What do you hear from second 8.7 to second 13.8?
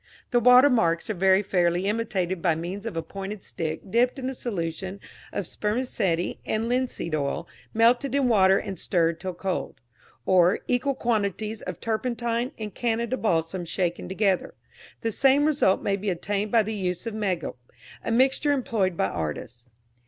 stirred till cold; or, equal quantities of turpentine and Canada balsam